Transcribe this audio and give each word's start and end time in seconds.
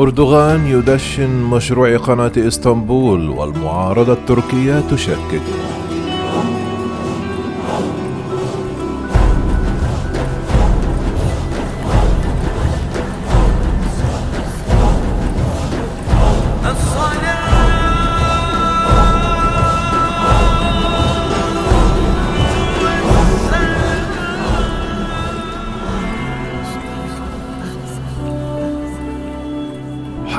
أردوغان 0.00 0.66
يدشن 0.66 1.30
مشروع 1.30 1.96
قناة 1.96 2.32
إسطنبول 2.36 3.28
والمعارضة 3.28 4.12
التركية 4.12 4.80
تشكك 4.90 5.42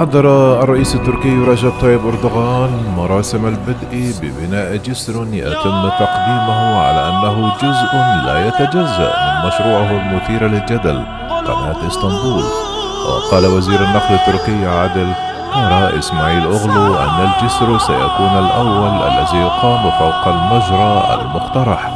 حضر 0.01 0.25
الرئيس 0.63 0.95
التركي 0.95 1.35
رجب 1.37 1.73
طيب 1.81 2.07
أردوغان 2.07 2.93
مراسم 2.97 3.47
البدء 3.47 4.13
ببناء 4.21 4.75
جسر 4.75 5.13
يتم 5.31 5.89
تقديمه 5.99 6.79
على 6.85 7.09
أنه 7.09 7.51
جزء 7.57 7.93
لا 8.25 8.47
يتجزأ 8.47 9.13
من 9.21 9.47
مشروعه 9.47 9.91
المثير 9.91 10.47
للجدل 10.47 11.03
قناة 11.29 11.87
إسطنبول. 11.87 12.43
وقال 13.07 13.45
وزير 13.45 13.79
النقل 13.83 14.15
التركي 14.15 14.65
عادل 14.65 15.13
يرى 15.55 15.99
إسماعيل 15.99 16.43
أغلو 16.43 16.95
أن 16.95 17.29
الجسر 17.29 17.77
سيكون 17.77 18.33
الأول 18.45 19.11
الذي 19.11 19.37
يقام 19.37 19.91
فوق 19.99 20.27
المجرى 20.27 21.21
المقترح 21.21 21.91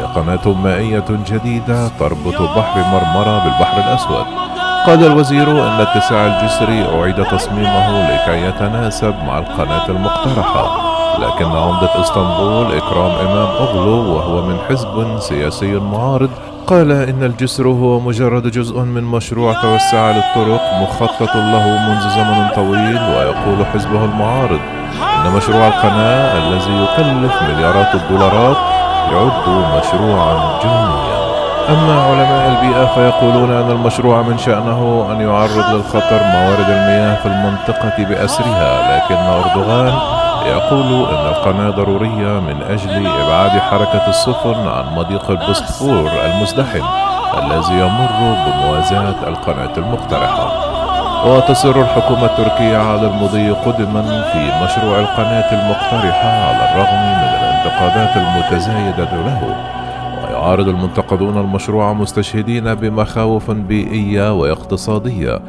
لقناة 0.00 0.48
مائية 0.48 1.04
جديدة 1.26 1.88
تربط 1.88 2.42
بحر 2.42 2.80
مرمرة 2.92 3.44
بالبحر 3.44 3.78
الأسود. 3.78 4.49
قال 4.86 5.06
الوزير 5.06 5.50
أن 5.50 5.80
اتساع 5.80 6.26
الجسر 6.26 6.68
أعيد 7.00 7.24
تصميمه 7.24 8.10
لكي 8.10 8.46
يتناسب 8.46 9.14
مع 9.26 9.38
القناة 9.38 9.88
المقترحة 9.88 10.90
لكن 11.18 11.44
عمدة 11.44 12.00
إسطنبول 12.00 12.76
إكرام 12.76 13.10
إمام 13.10 13.48
أغلو 13.60 14.14
وهو 14.14 14.42
من 14.42 14.58
حزب 14.68 15.18
سياسي 15.18 15.78
معارض 15.78 16.30
قال 16.66 16.92
إن 16.92 17.22
الجسر 17.22 17.68
هو 17.68 18.00
مجرد 18.00 18.50
جزء 18.50 18.78
من 18.80 19.04
مشروع 19.04 19.52
توسع 19.52 20.10
للطرق 20.10 20.62
مخطط 20.82 21.36
له 21.36 21.88
منذ 21.88 22.10
زمن 22.10 22.48
طويل 22.54 22.98
ويقول 22.98 23.66
حزبه 23.74 24.04
المعارض 24.04 24.60
إن 25.16 25.32
مشروع 25.36 25.66
القناة 25.68 26.38
الذي 26.38 26.84
يكلف 26.84 27.42
مليارات 27.42 27.94
الدولارات 27.94 28.56
يعد 29.12 29.48
مشروعا 29.78 30.58
جنونيا. 30.62 31.19
أما 31.70 32.02
علماء 32.02 32.48
البيئة 32.48 32.86
فيقولون 32.94 33.50
أن 33.50 33.70
المشروع 33.70 34.22
من 34.22 34.38
شأنه 34.38 35.08
أن 35.12 35.20
يعرض 35.20 35.74
للخطر 35.74 36.20
موارد 36.34 36.70
المياه 36.70 37.14
في 37.14 37.26
المنطقة 37.26 38.04
بأسرها 38.04 38.96
لكن 38.96 39.14
أردوغان 39.14 39.92
يقول 40.46 41.08
أن 41.08 41.26
القناة 41.26 41.70
ضرورية 41.70 42.40
من 42.40 42.62
أجل 42.70 43.06
إبعاد 43.06 43.50
حركة 43.50 44.08
السفن 44.08 44.68
عن 44.68 44.84
مضيق 44.96 45.30
البوسفور 45.30 46.10
المزدحم 46.24 46.84
الذي 47.38 47.74
يمر 47.74 48.36
بموازاة 48.46 49.14
القناة 49.26 49.72
المقترحة. 49.76 50.70
وتصر 51.26 51.80
الحكومة 51.80 52.24
التركية 52.24 52.78
على 52.78 53.06
المضي 53.06 53.50
قدما 53.50 54.02
في 54.32 54.64
مشروع 54.64 54.98
القناة 54.98 55.52
المقترحة 55.52 56.28
على 56.28 56.72
الرغم 56.72 57.02
من 57.02 57.28
الانتقادات 57.28 58.16
المتزايدة 58.16 59.04
له. 59.26 59.54
يعارض 60.40 60.68
المنتقدون 60.68 61.38
المشروع 61.38 61.92
مستشهدين 61.92 62.74
بمخاوف 62.74 63.50
بيئية 63.50 64.40
واقتصادية 64.40 65.40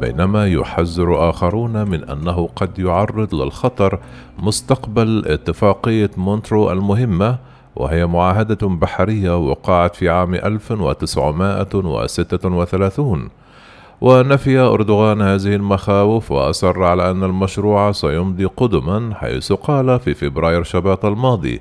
بينما 0.00 0.46
يحذر 0.46 1.30
آخرون 1.30 1.88
من 1.88 2.04
أنه 2.04 2.48
قد 2.56 2.78
يعرض 2.78 3.34
للخطر 3.34 3.98
مستقبل 4.38 5.24
اتفاقية 5.26 6.10
مونترو 6.16 6.72
المهمة 6.72 7.38
وهي 7.76 8.06
معاهدة 8.06 8.68
بحرية 8.68 9.38
وقعت 9.38 9.96
في 9.96 10.08
عام 10.08 10.34
1936 10.34 13.28
ونفي 14.00 14.58
أردوغان 14.58 15.22
هذه 15.22 15.54
المخاوف 15.54 16.32
وأصر 16.32 16.82
على 16.84 17.10
أن 17.10 17.24
المشروع 17.24 17.92
سيمضي 17.92 18.44
قدما 18.44 19.14
حيث 19.14 19.52
قال 19.52 20.00
في 20.00 20.14
فبراير 20.14 20.62
شباط 20.62 21.04
الماضي 21.04 21.60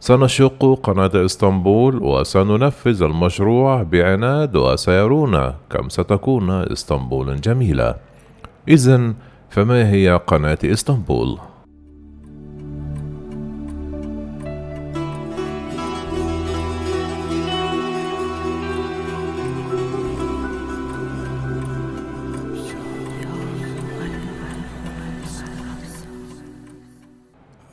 سنشق 0.00 0.80
قناة 0.82 1.10
إسطنبول 1.14 2.02
وسننفذ 2.02 3.02
المشروع 3.02 3.82
بعناد 3.82 4.56
وسيرون 4.56 5.52
كم 5.70 5.88
ستكون 5.88 6.50
اسطنبول 6.50 7.40
جميلة 7.40 7.94
إذا 8.68 9.14
فما 9.50 9.90
هي 9.90 10.20
قناة 10.26 10.58
إسطنبول؟ 10.64 11.38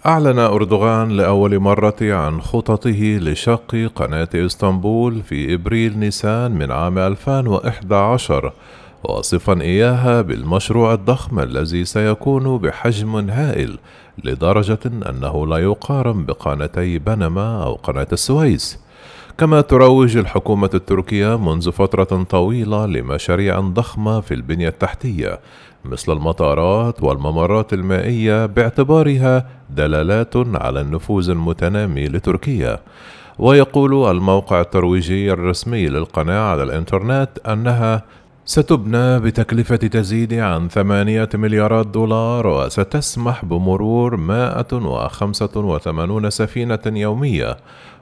أعلن 0.06 0.39
أردوغان 0.39 1.09
لأول 1.09 1.59
مرة 1.59 1.95
عن 2.01 2.41
خططه 2.41 3.19
لشق 3.22 3.91
قناة 3.95 4.29
إسطنبول 4.35 5.22
في 5.22 5.53
إبريل 5.53 6.00
نيسان 6.00 6.51
من 6.51 6.72
عام 6.72 6.97
2011 6.97 8.53
واصفا 9.03 9.62
إياها 9.62 10.22
بالمشروع 10.22 10.94
الضخم 10.94 11.39
الذي 11.39 11.85
سيكون 11.85 12.57
بحجم 12.57 13.29
هائل 13.29 13.78
لدرجة 14.23 14.79
أنه 14.85 15.47
لا 15.47 15.57
يقارن 15.57 16.25
بقناتي 16.25 17.00
بنما 17.00 17.63
أو 17.63 17.73
قناة 17.73 18.07
السويس. 18.12 18.79
كما 19.38 19.62
تروج 19.62 20.18
الحكومة 20.18 20.69
التركية 20.73 21.38
منذ 21.38 21.72
فترة 21.72 22.23
طويلة 22.23 22.85
لمشاريع 22.85 23.59
ضخمة 23.59 24.22
في 24.22 24.33
البنية 24.33 24.68
التحتية 24.68 25.39
مثل 25.85 26.12
المطارات 26.12 27.03
والممرات 27.03 27.73
المائية 27.73 28.45
باعتبارها 28.45 29.45
دلالات 29.75 30.33
على 30.35 30.81
النفوذ 30.81 31.29
المتنامي 31.29 32.07
لتركيا. 32.07 32.79
ويقول 33.39 34.11
الموقع 34.11 34.61
الترويجي 34.61 35.31
الرسمي 35.31 35.87
للقناة 35.87 36.51
على 36.51 36.63
الإنترنت 36.63 37.29
أنها 37.47 38.03
ستبنى 38.45 39.19
بتكلفة 39.19 39.75
تزيد 39.75 40.33
عن 40.33 40.69
ثمانية 40.69 41.29
مليارات 41.33 41.87
دولار 41.87 42.47
وستسمح 42.47 43.45
بمرور 43.45 44.17
185 44.17 46.29
سفينة 46.29 46.79
يومية. 46.85 47.57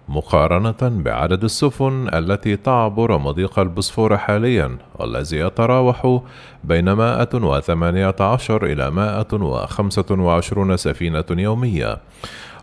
مقارنة 0.10 0.76
بعدد 0.82 1.44
السفن 1.44 2.10
التي 2.14 2.56
تعبر 2.56 3.18
مضيق 3.18 3.60
البوسفور 3.60 4.18
حاليا 4.18 4.78
والذي 5.00 5.38
يتراوح 5.38 6.20
بين 6.64 6.92
118 6.92 8.66
إلى 8.66 8.92
125 8.92 10.78
سفينة 10.78 11.26
يومية. 11.30 11.98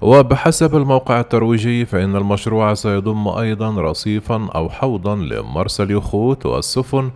وبحسب 0.01 0.77
الموقع 0.77 1.21
الترويجي 1.21 1.85
فإن 1.85 2.17
المشروع 2.17 2.75
سيضم 2.75 3.29
أيضا 3.29 3.81
رصيفا 3.81 4.49
أو 4.55 4.71
حوضا 4.71 5.17
لمرسى 5.17 5.83
اليخوت 5.83 6.47
والسفن 6.47 7.11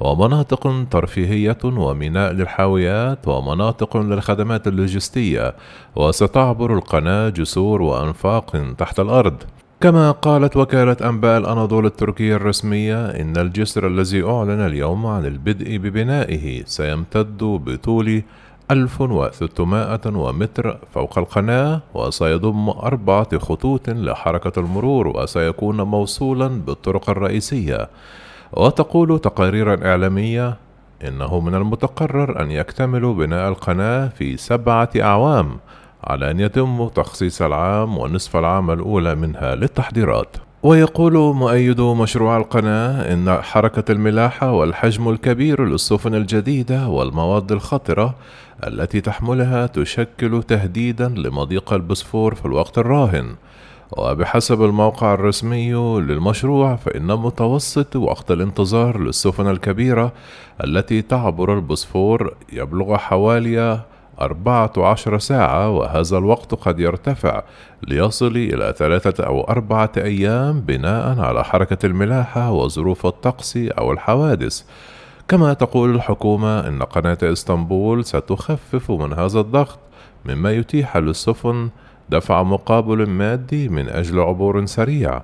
ومناطق 0.00 0.86
ترفيهية 0.90 1.58
وميناء 1.64 2.32
للحاويات 2.32 3.28
ومناطق 3.28 3.96
للخدمات 3.96 4.66
اللوجستية 4.66 5.54
وستعبر 5.96 6.74
القناة 6.74 7.28
جسور 7.28 7.82
وأنفاق 7.82 8.74
تحت 8.78 9.00
الأرض. 9.00 9.42
كما 9.80 10.10
قالت 10.10 10.56
وكالة 10.56 10.96
أنباء 11.08 11.38
الأناضول 11.38 11.86
التركية 11.86 12.36
الرسمية 12.36 13.06
إن 13.06 13.36
الجسر 13.36 13.86
الذي 13.86 14.22
أعلن 14.22 14.60
اليوم 14.66 15.06
عن 15.06 15.26
البدء 15.26 15.76
ببنائه 15.76 16.64
سيمتد 16.64 17.38
بطول 17.38 18.22
1600 18.70 20.00
متر 20.32 20.78
فوق 20.94 21.18
القناة 21.18 21.80
وسيضم 21.94 22.68
أربعة 22.68 23.38
خطوط 23.38 23.90
لحركة 23.90 24.60
المرور 24.60 25.08
وسيكون 25.08 25.80
موصولا 25.80 26.48
بالطرق 26.48 27.10
الرئيسية. 27.10 27.88
وتقول 28.52 29.18
تقارير 29.18 29.86
إعلامية 29.86 30.56
إنه 31.08 31.40
من 31.40 31.54
المتقرر 31.54 32.42
أن 32.42 32.50
يكتمل 32.50 33.14
بناء 33.14 33.48
القناة 33.48 34.08
في 34.08 34.36
سبعة 34.36 34.90
أعوام. 35.00 35.58
على 36.06 36.30
أن 36.30 36.40
يتم 36.40 36.88
تخصيص 36.88 37.42
العام 37.42 37.98
ونصف 37.98 38.36
العام 38.36 38.70
الأولى 38.70 39.14
منها 39.14 39.54
للتحضيرات. 39.54 40.36
ويقول 40.62 41.12
مؤيد 41.12 41.80
مشروع 41.80 42.36
القناة 42.36 43.12
إن 43.12 43.42
حركة 43.42 43.92
الملاحة 43.92 44.52
والحجم 44.52 45.08
الكبير 45.08 45.64
للسفن 45.64 46.14
الجديدة 46.14 46.88
والمواد 46.88 47.52
الخطرة 47.52 48.14
التي 48.66 49.00
تحملها 49.00 49.66
تشكل 49.66 50.42
تهديدا 50.42 51.08
لمضيق 51.08 51.72
البسفور 51.72 52.34
في 52.34 52.46
الوقت 52.46 52.78
الراهن. 52.78 53.34
وبحسب 53.92 54.62
الموقع 54.62 55.14
الرسمي 55.14 55.72
للمشروع 56.00 56.76
فإن 56.76 57.06
متوسط 57.06 57.96
وقت 57.96 58.30
الانتظار 58.30 58.98
للسفن 58.98 59.50
الكبيرة 59.50 60.12
التي 60.64 61.02
تعبر 61.02 61.54
البوسفور 61.54 62.34
يبلغ 62.52 62.96
حوالي 62.96 63.80
أربعة 64.20 64.72
عشر 64.76 65.18
ساعة 65.18 65.70
وهذا 65.70 66.18
الوقت 66.18 66.54
قد 66.54 66.80
يرتفع 66.80 67.42
ليصل 67.88 68.36
إلى 68.36 68.74
ثلاثة 68.76 69.24
أو 69.24 69.40
أربعة 69.40 69.92
أيام 69.96 70.60
بناء 70.60 71.20
على 71.20 71.44
حركة 71.44 71.86
الملاحة 71.86 72.52
وظروف 72.52 73.06
الطقس 73.06 73.56
أو 73.56 73.92
الحوادث. 73.92 74.62
كما 75.28 75.52
تقول 75.52 75.94
الحكومة 75.94 76.68
إن 76.68 76.82
قناة 76.82 77.18
إسطنبول 77.22 78.04
ستخفف 78.04 78.90
من 78.90 79.12
هذا 79.12 79.40
الضغط 79.40 79.78
مما 80.24 80.52
يتيح 80.52 80.96
للسفن 80.96 81.70
دفع 82.10 82.42
مقابل 82.42 83.06
مادي 83.06 83.68
من 83.68 83.88
أجل 83.88 84.20
عبور 84.20 84.66
سريع. 84.66 85.22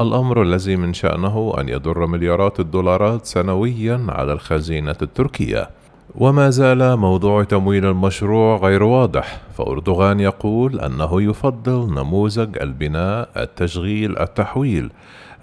الأمر 0.00 0.42
الذي 0.42 0.76
من 0.76 0.94
شأنه 0.94 1.54
أن 1.58 1.68
يضر 1.68 2.06
مليارات 2.06 2.60
الدولارات 2.60 3.26
سنويا 3.26 4.06
على 4.08 4.32
الخزينة 4.32 4.96
التركية. 5.02 5.70
وما 6.14 6.50
زال 6.50 6.96
موضوع 6.96 7.44
تمويل 7.44 7.86
المشروع 7.86 8.56
غير 8.56 8.82
واضح. 8.82 9.40
فأردوغان 9.58 10.20
يقول 10.20 10.80
أنه 10.80 11.22
يفضل 11.22 11.94
نموذج 11.94 12.58
البناء 12.60 13.28
التشغيل 13.36 14.18
التحويل 14.18 14.90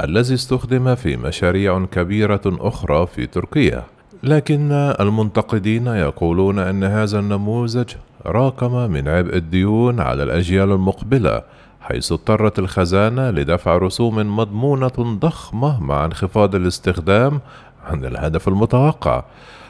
الذي 0.04 0.33
استخدم 0.33 0.95
في 0.95 1.18
مشاريع 1.18 1.86
كبيرة 1.86 2.42
أخرى 2.45 3.07
في 3.07 3.25
تركيا. 3.27 3.83
لكن 4.24 4.71
المنتقدين 5.00 5.88
يقولون 5.88 6.60
أن 6.60 6.83
هذا 6.83 7.19
النموذج 7.19 7.88
راكم 8.25 8.92
من 8.92 9.07
عبء 9.07 9.36
الديون 9.36 10.00
على 10.00 10.24
الأجيال 10.24 10.71
المقبلة 10.71 11.42
حيث 11.81 12.12
اضطرت 12.12 12.60
الخزانة 12.60 13.30
لدفع 13.30 13.77
رسوم 13.77 14.38
مضمونة 14.38 15.18
ضخمة 15.21 15.83
مع 15.83 16.06
انخفاض 16.06 16.56
الاستخدام 16.56 17.39
عن 17.86 18.06
الهدف 18.06 18.48
المتوقع. 18.48 19.24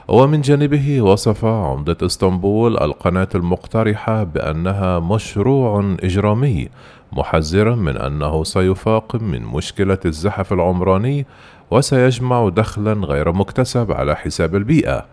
ومن 0.09 0.41
جانبه 0.41 1.01
وصف 1.01 1.45
عمدة 1.45 1.97
إسطنبول 2.03 2.77
القناة 2.77 3.27
المقترحة 3.35 4.23
بأنها 4.23 4.99
مشروع 4.99 5.95
إجرامي 6.03 6.69
محذرا 7.11 7.75
من 7.75 7.97
أنه 7.97 8.43
سيفاقم 8.43 9.23
من 9.23 9.41
مشكلة 9.41 9.97
الزحف 10.05 10.53
العمراني 10.53 11.25
وسيجمع 11.71 12.49
دخلا 12.49 12.93
غير 13.05 13.31
مكتسب 13.31 13.91
على 13.91 14.15
حساب 14.15 14.55
البيئة. 14.55 15.05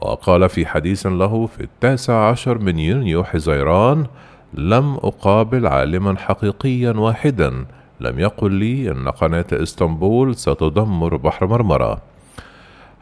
وقال 0.00 0.48
في 0.48 0.66
حديث 0.66 1.06
له 1.06 1.46
في 1.46 1.60
التاسع 1.60 2.28
عشر 2.28 2.58
من 2.58 2.78
يونيو 2.78 3.24
حزيران 3.24 4.06
لم 4.54 4.94
أقابل 4.94 5.66
عالما 5.66 6.16
حقيقيا 6.18 6.92
واحدا 6.92 7.64
لم 8.00 8.18
يقل 8.18 8.52
لي 8.52 8.90
أن 8.90 9.08
قناة 9.08 9.46
إسطنبول 9.52 10.36
ستدمر 10.36 11.16
بحر 11.16 11.46
مرمرة. 11.46 12.09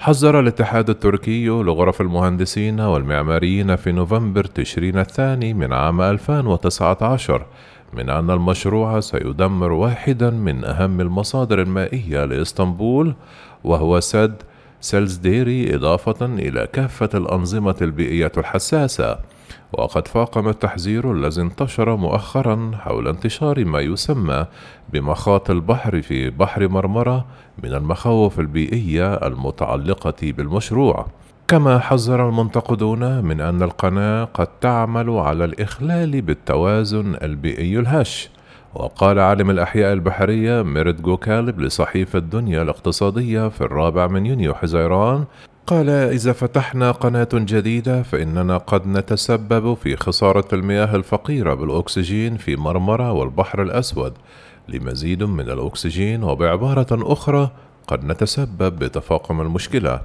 حذر 0.00 0.40
الاتحاد 0.40 0.90
التركي 0.90 1.46
لغرف 1.46 2.00
المهندسين 2.00 2.80
والمعماريين 2.80 3.76
في 3.76 3.92
نوفمبر 3.92 4.44
تشرين 4.44 4.98
الثاني 4.98 5.54
من 5.54 5.72
عام 5.72 6.00
2019 6.00 7.46
من 7.92 8.10
أن 8.10 8.30
المشروع 8.30 9.00
سيدمر 9.00 9.72
واحدا 9.72 10.30
من 10.30 10.64
أهم 10.64 11.00
المصادر 11.00 11.62
المائية 11.62 12.24
لإسطنبول 12.24 13.14
وهو 13.64 14.00
سد 14.00 14.42
سيلزديري 14.80 15.74
إضافة 15.74 16.26
إلى 16.26 16.68
كافة 16.72 17.08
الأنظمة 17.14 17.76
البيئية 17.82 18.32
الحساسة 18.36 19.18
وقد 19.72 20.08
فاقم 20.08 20.48
التحذير 20.48 21.12
الذي 21.12 21.40
انتشر 21.40 21.96
مؤخرا 21.96 22.70
حول 22.74 23.08
انتشار 23.08 23.64
ما 23.64 23.80
يسمى 23.80 24.46
بمخاط 24.92 25.50
البحر 25.50 26.02
في 26.02 26.30
بحر 26.30 26.68
مرمرة 26.68 27.26
من 27.62 27.74
المخاوف 27.74 28.40
البيئية 28.40 29.14
المتعلقة 29.14 30.14
بالمشروع. 30.22 31.06
كما 31.48 31.78
حذر 31.78 32.28
المنتقدون 32.28 33.24
من 33.24 33.40
أن 33.40 33.62
القناة 33.62 34.24
قد 34.24 34.46
تعمل 34.60 35.10
على 35.10 35.44
الإخلال 35.44 36.22
بالتوازن 36.22 37.14
البيئي 37.22 37.78
الهش. 37.78 38.30
وقال 38.74 39.18
عالم 39.18 39.50
الأحياء 39.50 39.92
البحرية 39.92 40.62
ميرد 40.62 41.02
جوكالب 41.02 41.60
لصحيفة 41.60 42.18
الدنيا 42.18 42.62
الاقتصادية 42.62 43.48
في 43.48 43.60
الرابع 43.60 44.06
من 44.06 44.26
يونيو 44.26 44.54
حزيران 44.54 45.24
قال 45.66 45.90
إذا 45.90 46.32
فتحنا 46.32 46.90
قناة 46.90 47.28
جديدة 47.32 48.02
فإننا 48.02 48.56
قد 48.58 48.86
نتسبب 48.86 49.74
في 49.74 49.96
خسارة 49.96 50.48
المياه 50.52 50.96
الفقيرة 50.96 51.54
بالأكسجين 51.54 52.36
في 52.36 52.56
مرمرة 52.56 53.12
والبحر 53.12 53.62
الأسود. 53.62 54.12
لمزيد 54.68 55.22
من 55.22 55.50
الأكسجين 55.50 56.24
وبعبارة 56.24 57.12
أخرى 57.12 57.50
قد 57.86 58.04
نتسبب 58.04 58.78
بتفاقم 58.78 59.40
المشكلة. 59.40 60.00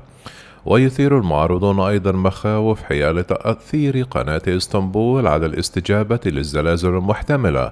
ويثير 0.66 1.18
المعارضون 1.18 1.80
أيضا 1.80 2.12
مخاوف 2.12 2.84
حيال 2.84 3.28
تأثير 3.28 4.02
قناة 4.02 4.42
إسطنبول 4.48 5.28
على 5.28 5.46
الاستجابة 5.46 6.20
للزلازل 6.26 6.90
المحتملة. 6.90 7.72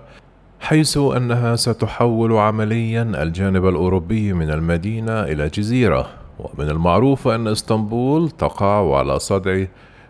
حيث 0.61 0.97
أنها 0.97 1.55
ستحول 1.55 2.33
عمليا 2.33 3.01
الجانب 3.23 3.67
الأوروبي 3.67 4.33
من 4.33 4.49
المدينة 4.49 5.23
إلى 5.23 5.47
جزيرة 5.49 6.09
ومن 6.39 6.69
المعروف 6.69 7.27
أن 7.27 7.47
إسطنبول 7.47 8.29
تقع 8.29 8.97
على 8.97 9.19
صدع 9.19 9.63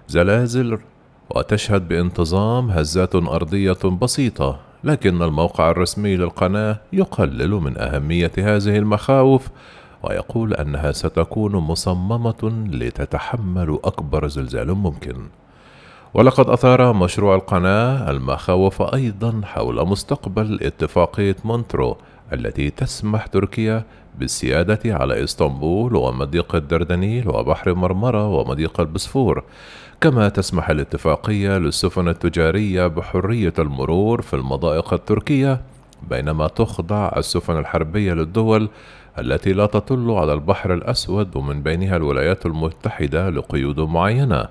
زلازل 0.08 0.80
وتشهد 1.30 1.88
بانتظام 1.88 2.70
هزات 2.72 3.16
أرضية 3.16 3.84
بسيطة 4.02 4.60
لكن 4.84 5.22
الموقع 5.22 5.72
الرسمي 5.72 6.16
للقناة 6.16 6.80
يقلل 6.94 7.52
من 7.52 7.78
أهمية 7.78 8.32
هذه 8.38 8.78
المخاوف 8.78 9.48
ويقول 10.04 10.54
أنها 10.54 10.92
ستكون 10.92 11.56
مصممة 11.56 12.68
لتتحمل 12.72 13.80
أكبر 13.84 14.28
زلزال 14.28 14.74
ممكن. 14.74 15.16
ولقد 16.14 16.50
أثار 16.50 16.94
مشروع 16.94 17.36
القناة 17.36 18.12
المخاوف 18.12 18.82
أيضا 18.82 19.42
حول 19.44 19.88
مستقبل 19.88 20.60
اتفاقية 20.62 21.36
مونترو 21.46 21.98
التي 22.34 22.70
تسمح 22.70 23.28
تركيا 23.28 23.84
بالسيادة 24.20 24.96
على 24.96 25.24
إسطنبول 25.24 25.96
ومضيق 25.96 26.56
الدردنيل 26.56 27.30
وبحر 27.30 27.74
مرمرة 27.74 28.28
ومضيق 28.28 28.80
البسفور 28.80 29.44
كما 30.02 30.30
تسمح 30.30 30.70
الاتفاقية 30.70 31.58
للسفن 31.58 32.08
التجارية 32.08 32.88
بحرية 32.88 33.54
المرور 33.60 34.22
في 34.22 34.34
المضائق 34.34 34.94
التركية 34.94 35.62
بينما 36.10 36.48
تخضع 36.48 37.12
السفن 37.18 37.58
الحربية 37.58 38.14
للدول 38.14 38.70
التي 39.20 39.54
لا 39.54 39.66
تطل 39.66 40.12
على 40.12 40.34
البحر 40.34 40.74
الأسود 40.74 41.36
ومن 41.36 41.64
بينها 41.64 41.98
الولايات 41.98 42.46
المتحدة 42.46 43.30
لقيود 43.30 43.80
معينة. 43.80 44.46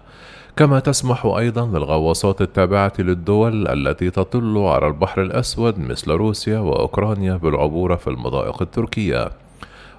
كما 0.57 0.81
تسمح 0.81 1.27
أيضا 1.27 1.67
للغواصات 1.67 2.41
التابعة 2.41 2.93
للدول 2.99 3.69
التي 3.69 4.11
تطل 4.11 4.59
على 4.59 4.87
البحر 4.87 5.23
الأسود 5.23 5.79
مثل 5.79 6.11
روسيا 6.11 6.59
وأوكرانيا 6.59 7.37
بالعبور 7.37 7.97
في 7.97 8.11
المضائق 8.11 8.63
التركية. 8.63 9.31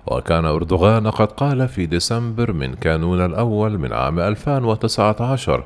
وكان 0.08 0.46
أردوغان 0.46 1.08
قد 1.08 1.28
قال 1.32 1.68
في 1.68 1.86
ديسمبر 1.86 2.52
من 2.54 2.74
كانون 2.74 3.26
الأول 3.26 3.78
من 3.78 3.94
عام 3.94 4.20
2019 4.20 5.64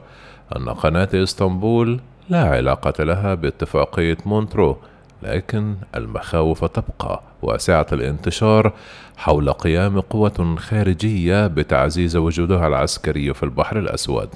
أن 0.56 0.70
قناة 0.70 1.10
إسطنبول 1.13 2.00
لا 2.30 2.44
علاقة 2.50 3.04
لها 3.04 3.34
باتفاقية 3.34 4.18
مونترو 4.25 4.77
لكن 5.24 5.75
المخاوف 5.96 6.65
تبقى 6.65 7.22
واسعة 7.42 7.88
الانتشار 7.92 8.74
حول 9.18 9.51
قيام 9.51 10.00
قوة 10.00 10.56
خارجية 10.60 11.48
بتعزيز 11.48 12.15
وجودها 12.15 12.68
العسكري 12.68 13.34
في 13.34 13.44
البحر 13.44 13.80
الأسود. 13.80 14.30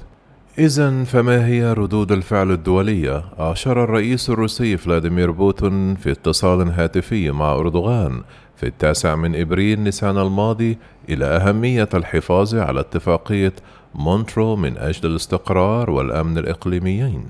إذا 0.58 1.04
فما 1.04 1.46
هي 1.46 1.72
ردود 1.72 2.12
الفعل 2.12 2.50
الدولية؟ 2.50 3.24
أشار 3.38 3.84
الرئيس 3.84 4.30
الروسي 4.30 4.76
فلاديمير 4.76 5.30
بوتين 5.30 5.94
في 5.94 6.10
اتصال 6.10 6.70
هاتفي 6.70 7.30
مع 7.30 7.52
أردوغان 7.52 8.22
في 8.56 8.66
التاسع 8.66 9.14
من 9.14 9.40
إبريل 9.40 9.80
نيسان 9.80 10.18
الماضي 10.18 10.78
إلى 11.08 11.24
أهمية 11.24 11.88
الحفاظ 11.94 12.54
على 12.54 12.80
اتفاقية 12.80 13.52
مونترو 13.94 14.56
من 14.56 14.78
أجل 14.78 15.10
الاستقرار 15.10 15.90
والأمن 15.90 16.38
الإقليميين 16.38 17.24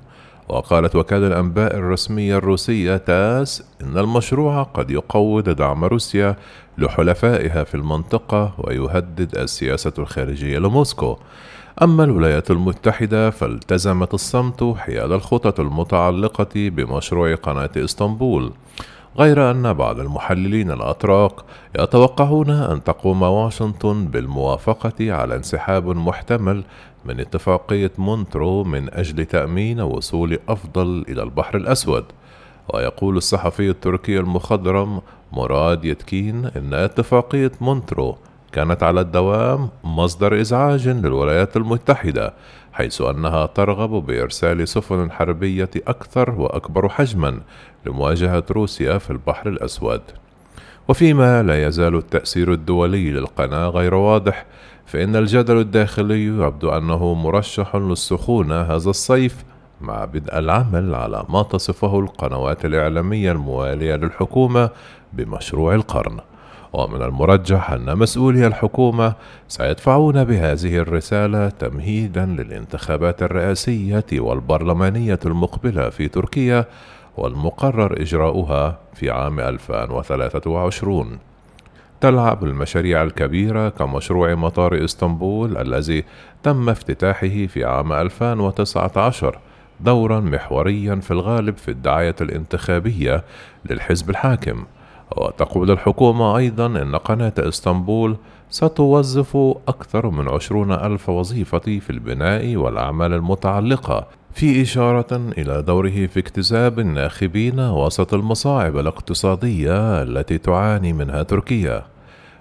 وقالت 0.51 0.97
وكالة 0.97 1.27
الأنباء 1.27 1.77
الرسمية 1.77 2.37
الروسية 2.37 2.97
تاس 2.97 3.63
إن 3.83 3.99
المشروع 3.99 4.63
قد 4.63 4.91
يقوض 4.91 5.49
دعم 5.49 5.85
روسيا 5.85 6.37
لحلفائها 6.79 7.65
في 7.65 7.75
المنطقة 7.75 8.55
ويهدد 8.59 9.39
السياسة 9.39 9.93
الخارجية 9.99 10.59
لموسكو. 10.59 11.17
أما 11.83 12.05
الولايات 12.05 12.51
المتحدة 12.51 13.31
فالتزمت 13.31 14.15
الصمت 14.15 14.75
حيال 14.79 15.13
الخطط 15.13 15.61
المتعلقة 15.61 16.49
بمشروع 16.55 17.35
قناة 17.35 17.71
إسطنبول. 17.77 18.53
غير 19.19 19.51
أن 19.51 19.73
بعض 19.73 20.01
المحللين 20.01 20.71
الأتراك 20.71 21.33
يتوقعون 21.79 22.51
أن 22.51 22.85
تقوم 22.85 23.23
واشنطن 23.23 24.07
بالموافقة 24.07 25.13
على 25.13 25.37
انسحاب 25.37 25.87
محتمل 25.89 26.65
من 27.05 27.21
اتفاقية 27.21 27.91
مونترو 27.99 28.65
من 28.65 28.95
أجل 28.95 29.25
تأمين 29.25 29.81
وصول 29.81 30.39
أفضل 30.49 31.05
إلى 31.09 31.23
البحر 31.23 31.57
الأسود. 31.57 32.05
ويقول 32.75 33.17
الصحفي 33.17 33.71
التركي 33.71 34.19
المخضرم 34.19 35.01
مراد 35.33 35.85
يتكين 35.85 36.45
إن 36.57 36.75
اتفاقية 36.75 37.53
مونترو 37.61 38.17
كانت 38.53 38.83
على 38.83 39.01
الدوام 39.01 39.69
مصدر 39.85 40.41
إزعاج 40.41 40.89
للولايات 40.89 41.57
المتحدة 41.57 42.35
حيث 42.73 43.01
أنها 43.01 43.47
ترغب 43.47 43.91
بإرسال 44.07 44.69
سفن 44.69 45.11
حربية 45.13 45.71
أكثر 45.87 46.31
وأكبر 46.31 46.89
حجما 46.89 47.41
لمواجهة 47.87 48.45
روسيا 48.51 48.99
في 48.99 49.11
البحر 49.11 49.49
الأسود. 49.49 50.03
وفيما 50.89 51.43
لا 51.43 51.67
يزال 51.67 51.95
التأثير 51.95 52.53
الدولي 52.53 53.11
للقناة 53.11 53.69
غير 53.69 53.95
واضح 53.95 54.47
فإن 54.87 55.17
الجدل 55.17 55.57
الداخلي 55.57 56.25
يبدو 56.27 56.71
أنه 56.71 57.15
مرشح 57.15 57.77
للسخونة 57.77 58.61
هذا 58.61 58.91
الصيف 58.91 59.45
مع 59.81 60.05
بدء 60.05 60.39
العمل 60.39 60.95
على 60.95 61.25
ما 61.29 61.43
تصفه 61.43 62.01
القنوات 62.01 62.65
الإعلامية 62.65 63.33
الموالية 63.33 63.95
للحكومة 63.95 64.71
بمشروع 65.13 65.75
القرن. 65.75 66.21
ومن 66.73 67.03
المرجح 67.03 67.71
أن 67.71 67.99
مسؤولي 67.99 68.47
الحكومة 68.47 69.15
سيدفعون 69.49 70.25
بهذه 70.25 70.77
الرسالة 70.77 71.49
تمهيدا 71.49 72.27
للانتخابات 72.27 73.23
الرئاسية 73.23 74.05
والبرلمانية 74.13 75.19
المقبلة 75.27 75.89
في 75.91 76.09
تركيا 76.09 76.65
والمقرر 77.17 78.03
إجراؤها 78.03 78.79
في 78.95 79.11
عام 79.11 79.41
2023 79.41 81.19
تلعب 82.01 82.45
المشاريع 82.45 83.03
الكبيرة 83.03 83.69
كمشروع 83.69 84.35
مطار 84.35 84.85
إسطنبول 84.85 85.57
الذي 85.57 86.05
تم 86.43 86.69
افتتاحه 86.69 87.47
في 87.47 87.65
عام 87.65 87.93
2019 87.93 89.39
دورا 89.81 90.21
محوريا 90.21 90.95
في 90.95 91.11
الغالب 91.11 91.57
في 91.57 91.71
الدعاية 91.71 92.17
الانتخابية 92.21 93.25
للحزب 93.71 94.11
الحاكم. 94.11 94.65
وتقول 95.17 95.71
الحكومة 95.71 96.37
أيضا 96.37 96.67
أن 96.67 96.97
قناة 96.97 97.33
إسطنبول 97.39 98.17
ستوظف 98.51 99.37
أكثر 99.69 100.11
من 100.11 100.29
عشرون 100.29 100.73
ألف 100.73 101.09
وظيفة 101.09 101.59
في 101.59 101.91
البناء 101.91 102.57
والأعمال 102.57 103.13
المتعلقة 103.13 104.07
في 104.33 104.63
إشارة 104.63 105.17
إلى 105.39 105.63
دوره 105.63 106.07
في 106.07 106.21
اكتساب 106.21 106.79
الناخبين 106.79 107.61
وسط 107.61 108.15
المصاعب 108.15 108.77
الاقتصادية 108.79 110.03
التي 110.03 110.39
تعاني 110.39 110.93
منها 110.93 111.23
تركيا. 111.23 111.83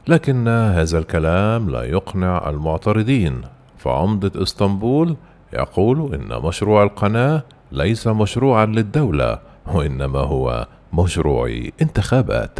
لكن 0.08 0.48
هذا 0.48 0.98
الكلام 1.00 1.70
لا 1.70 1.84
يقنع 1.84 2.50
المعترضين. 2.50 3.42
فعمدة 3.78 4.44
إسطنبول 4.44 5.16
يقول 5.54 6.14
إن 6.14 6.42
مشروع 6.44 6.84
القناة 6.84 7.44
ليس 7.72 8.08
مشروعا 8.08 8.66
للدولة 8.66 9.40
وإنما 9.74 10.20
هو 10.20 10.68
مشروع 10.94 11.70
انتخابات. 11.82 12.60